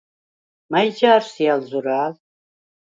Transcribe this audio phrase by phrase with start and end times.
[0.71, 2.11] მა̈ჲ ჯა̄რ სი ალ ზურა̄ლ?